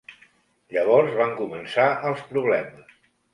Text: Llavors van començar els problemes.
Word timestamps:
Llavors 0.75 1.13
van 1.19 1.33
començar 1.41 1.85
els 2.13 2.25
problemes. 2.33 2.99